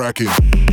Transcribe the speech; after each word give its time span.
Cracking. 0.00 0.69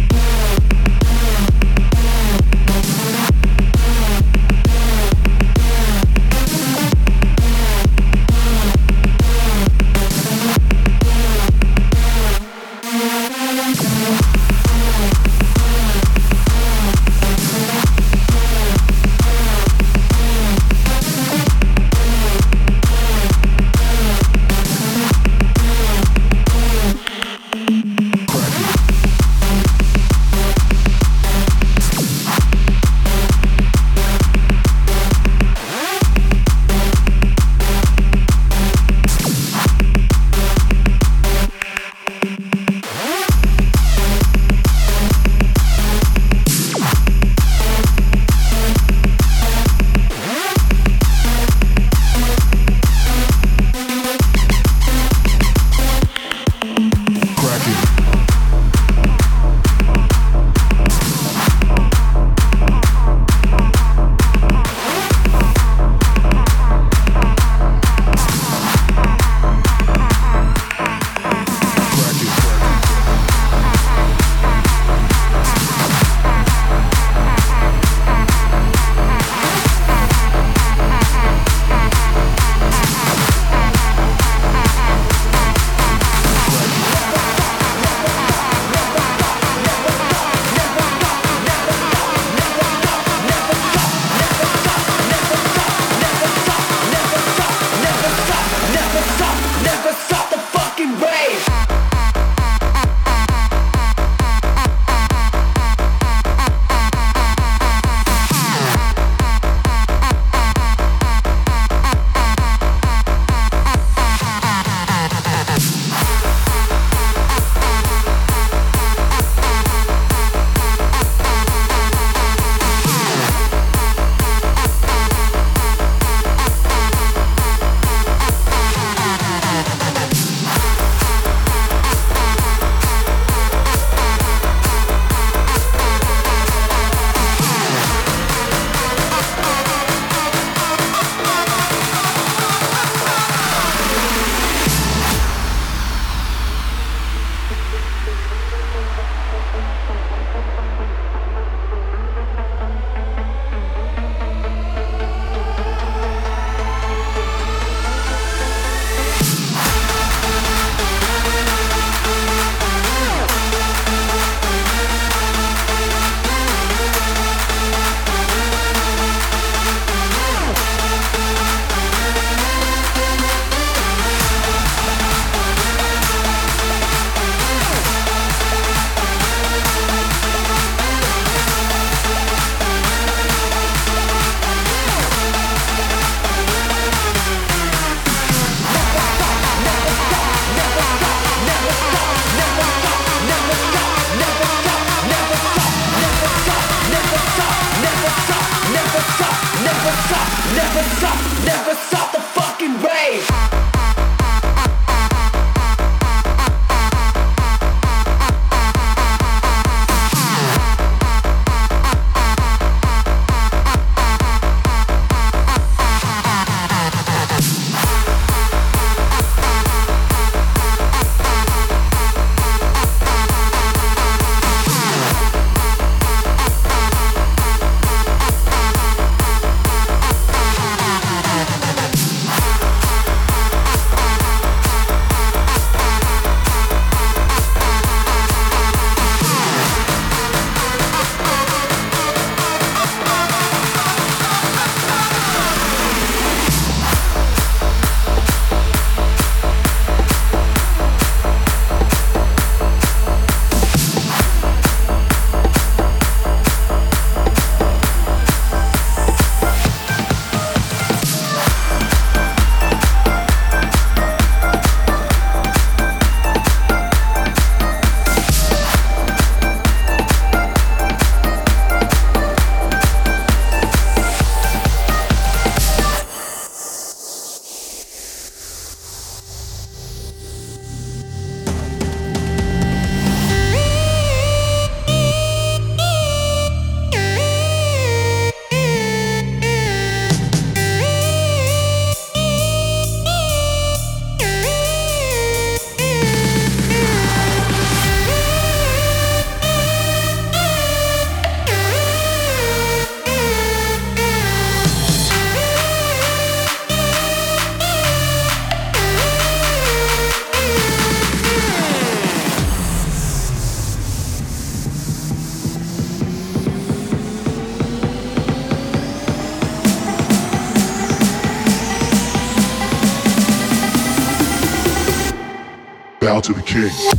King. 326.58 326.97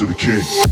To 0.00 0.06
the 0.06 0.14
king. 0.14 0.69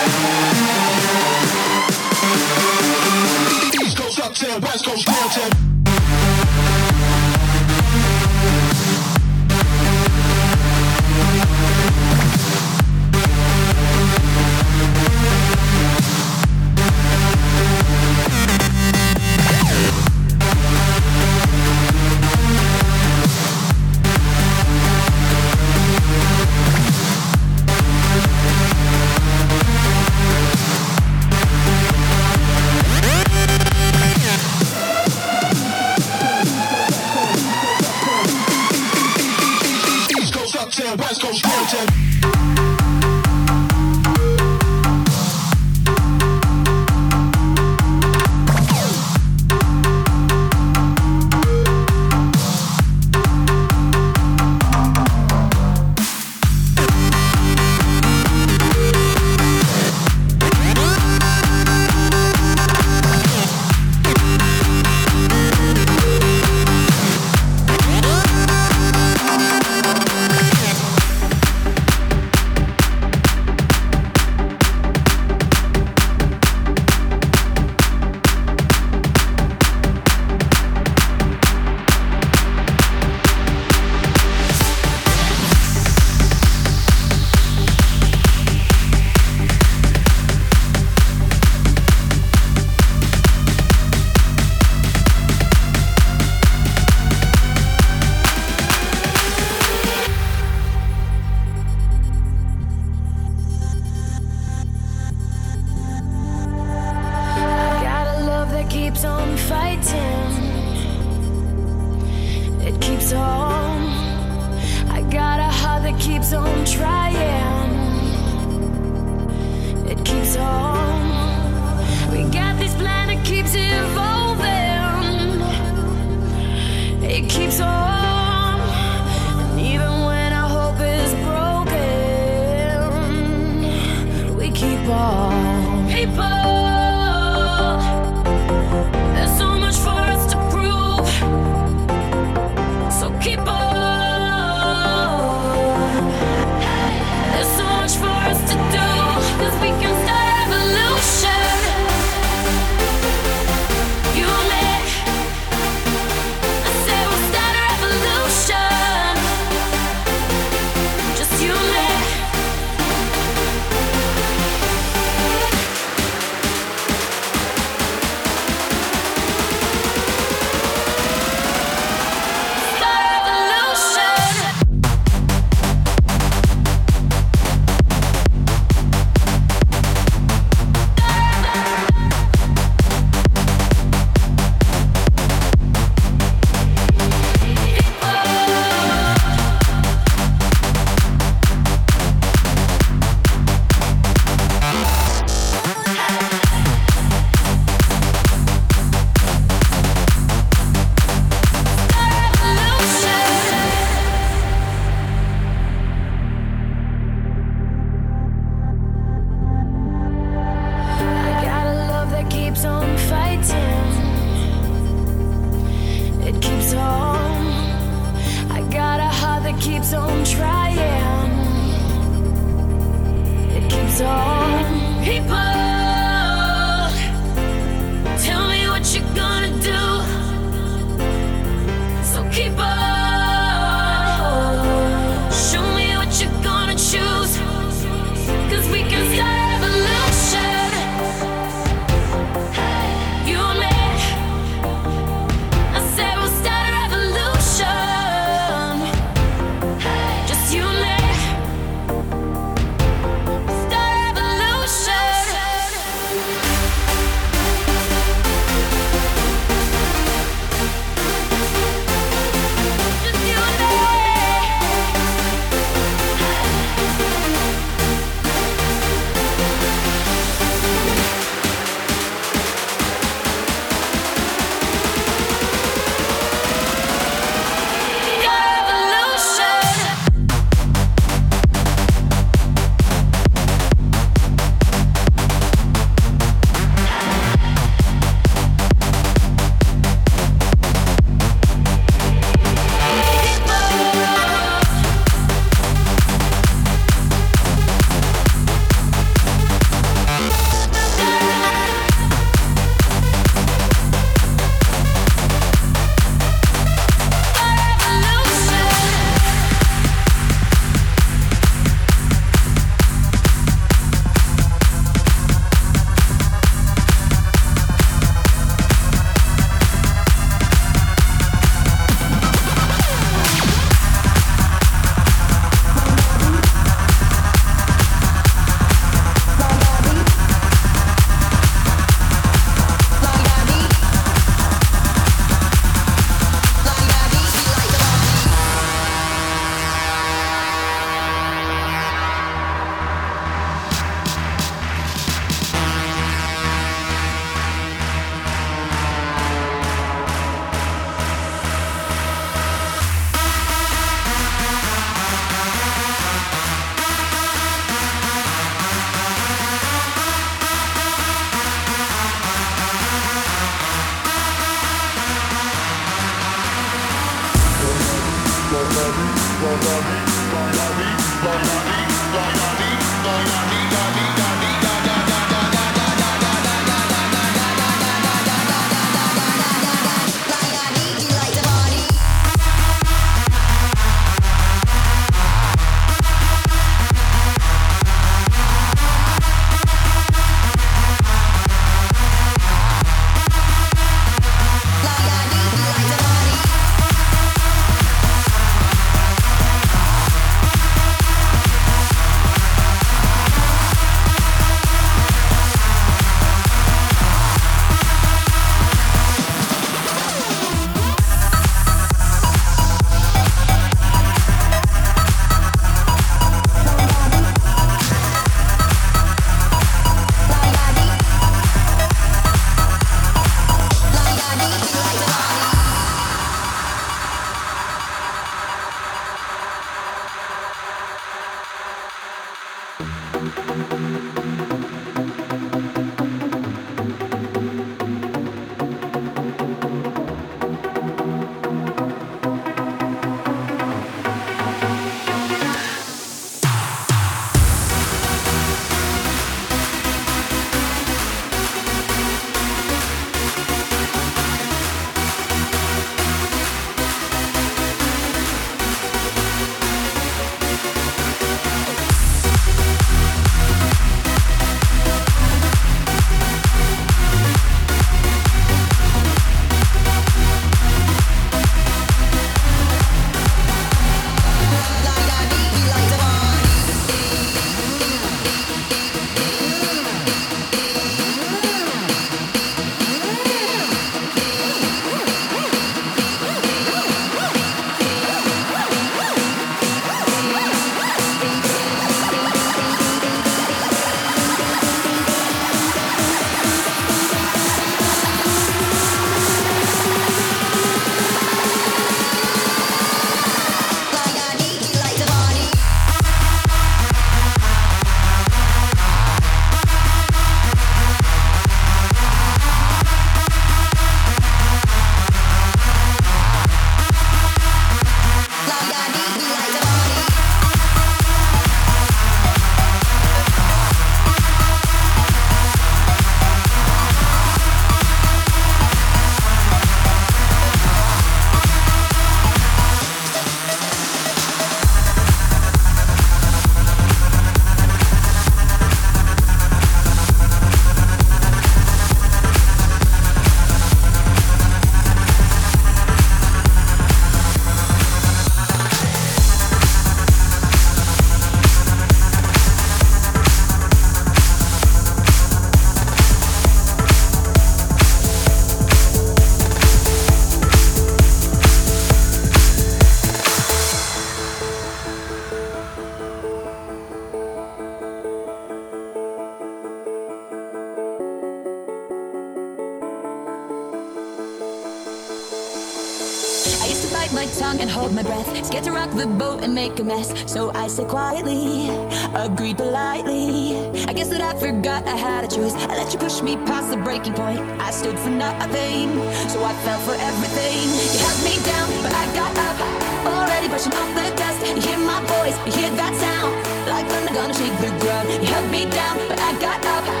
A 579.43 579.83
mess, 579.83 580.31
so 580.31 580.51
I 580.53 580.67
said 580.67 580.87
quietly, 580.87 581.69
agreed 582.13 582.57
politely. 582.57 583.57
I 583.87 583.93
guess 583.93 584.09
that 584.09 584.21
I 584.21 584.37
forgot 584.39 584.85
I 584.87 584.95
had 584.95 585.23
a 585.23 585.27
choice. 585.27 585.53
I 585.53 585.77
let 585.77 585.91
you 585.93 585.99
push 585.99 586.21
me 586.21 586.35
past 586.45 586.69
the 586.69 586.77
breaking 586.77 587.13
point. 587.13 587.39
I 587.59 587.71
stood 587.71 587.97
for 587.97 588.09
nothing, 588.09 588.89
so 589.29 589.43
I 589.43 589.53
fell 589.65 589.79
for 589.79 589.95
everything. 589.95 590.69
You 590.93 590.99
held 591.01 591.19
me 591.25 591.35
down, 591.43 591.67
but 591.81 591.93
I 591.93 592.05
got 592.13 592.31
up. 592.37 592.57
Already 593.05 593.47
brushing 593.47 593.73
off 593.73 593.89
the 593.95 594.15
dust. 594.15 594.39
You 594.45 594.61
hear 594.61 594.77
my 594.77 595.01
voice, 595.05 595.37
you 595.45 595.53
hear 595.59 595.71
that 595.71 595.93
sound, 595.95 596.33
like 596.69 596.85
thunder 596.87 597.13
gonna 597.13 597.33
shake 597.33 597.57
the 597.59 597.71
ground. 597.81 598.09
You 598.09 598.27
held 598.27 598.51
me 598.51 598.69
down, 598.69 598.97
but 599.09 599.19
I 599.19 599.31
got 599.39 599.65
up. 599.65 600.00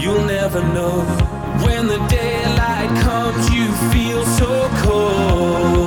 You'll 0.00 0.24
never 0.24 0.62
know 0.62 1.02
when 1.62 1.86
the 1.86 1.98
daylight 2.08 3.02
comes, 3.02 3.50
you 3.50 3.70
feel 3.92 4.24
so 4.24 4.70
cold. 4.82 5.79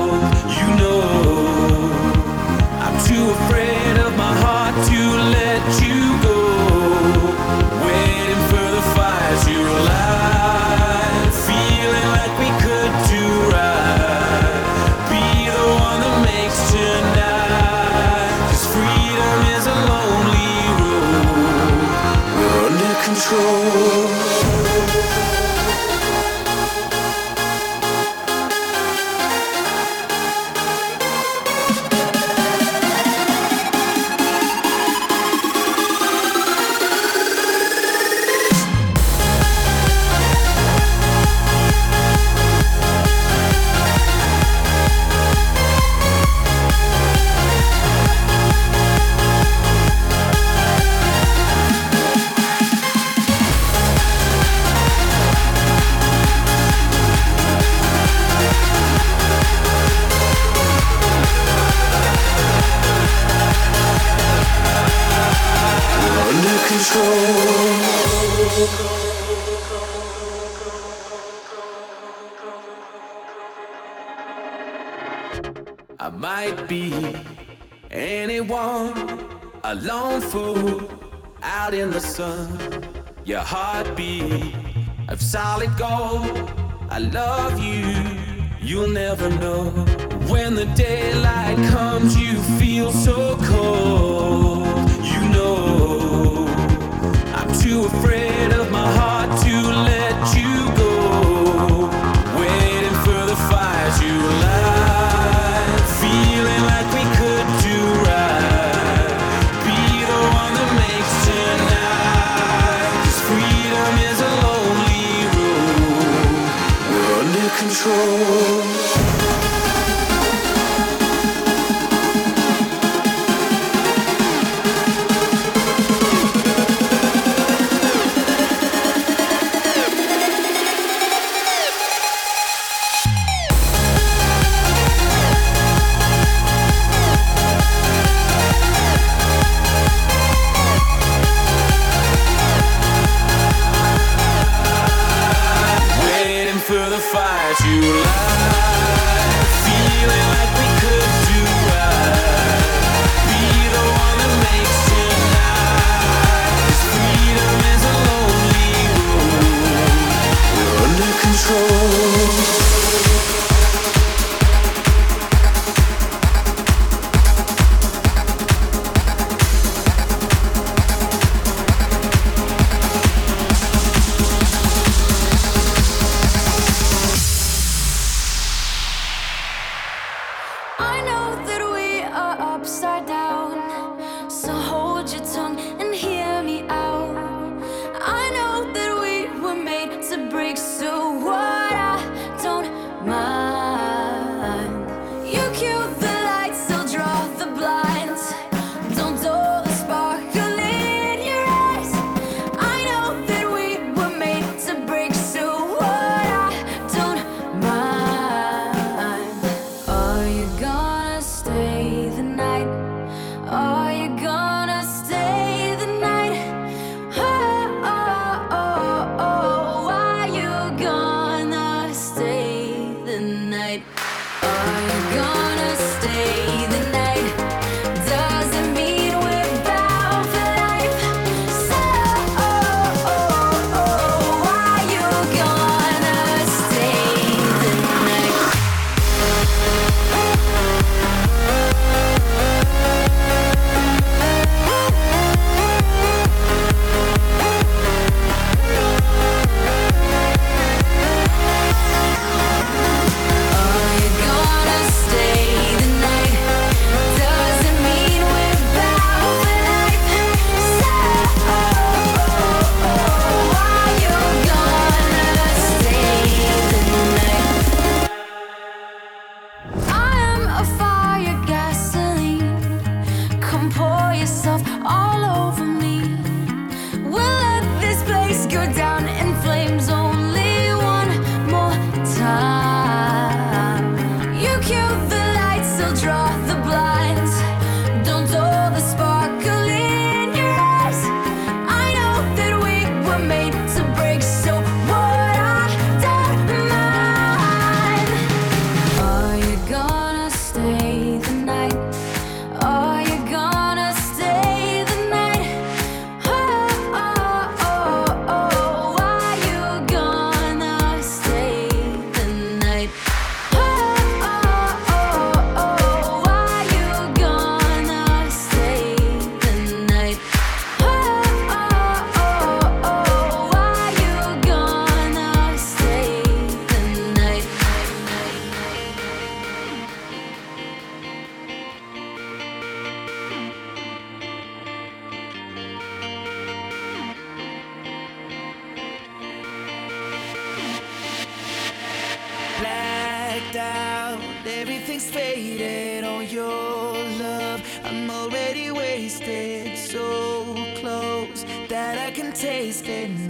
Everything's 344.84 345.10
faded 345.12 346.04
on 346.04 346.28
your 346.28 346.94
love. 347.18 347.62
I'm 347.86 348.12
already 348.12 348.70
wasted, 348.70 349.78
so 349.78 350.56
close 350.76 351.46
that 351.70 351.98
I 351.98 352.12
can 352.12 352.34
taste 352.34 352.90
it. 352.90 353.23